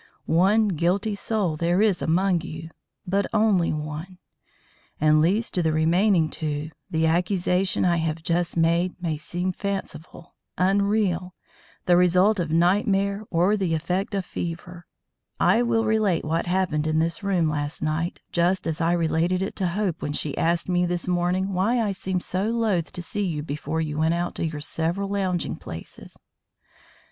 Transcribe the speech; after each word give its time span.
One 0.25 0.69
guilty 0.69 1.13
soul 1.13 1.55
there 1.55 1.79
is 1.79 2.01
among 2.01 2.41
you, 2.41 2.71
but 3.05 3.27
only 3.35 3.71
one; 3.71 4.17
and 4.99 5.21
lest 5.21 5.53
to 5.53 5.61
the 5.61 5.71
remaining 5.71 6.27
two 6.27 6.71
the 6.89 7.05
accusation 7.05 7.85
I 7.85 7.97
have 7.97 8.23
just 8.23 8.57
made 8.57 8.99
may 8.99 9.15
seem 9.15 9.51
fanciful, 9.51 10.33
unreal, 10.57 11.35
the 11.85 11.97
result 11.97 12.39
of 12.39 12.51
nightmare 12.51 13.25
or 13.29 13.55
the 13.55 13.75
effect 13.75 14.15
of 14.15 14.25
fever, 14.25 14.87
I 15.39 15.61
will 15.61 15.85
relate 15.85 16.25
what 16.25 16.47
happened 16.47 16.87
in 16.87 16.97
this 16.97 17.21
room 17.21 17.47
last 17.47 17.83
night, 17.83 18.21
just 18.31 18.65
as 18.65 18.81
I 18.81 18.93
related 18.93 19.43
it 19.43 19.55
to 19.57 19.67
Hope 19.67 20.01
when 20.01 20.13
she 20.13 20.35
asked 20.35 20.67
me 20.67 20.83
this 20.87 21.07
morning 21.07 21.53
why 21.53 21.79
I 21.79 21.91
seemed 21.91 22.23
so 22.23 22.45
loath 22.45 22.91
to 22.93 23.03
see 23.03 23.27
you 23.27 23.43
before 23.43 23.81
you 23.81 23.99
went 23.99 24.15
out 24.15 24.33
to 24.33 24.47
your 24.47 24.61
several 24.61 25.09
lounging 25.09 25.57
places. 25.57 26.17